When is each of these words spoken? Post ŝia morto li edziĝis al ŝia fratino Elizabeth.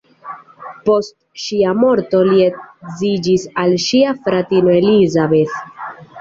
Post 0.85 1.11
ŝia 1.43 1.73
morto 1.81 2.21
li 2.29 2.39
edziĝis 2.45 3.45
al 3.65 3.77
ŝia 3.85 4.15
fratino 4.25 4.75
Elizabeth. 4.79 5.63